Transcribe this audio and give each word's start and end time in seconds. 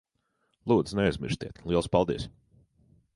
Lūdzu, 0.71 0.95
neaizmirstiet. 0.99 1.61
Liels 1.73 1.91
paldies. 1.97 2.27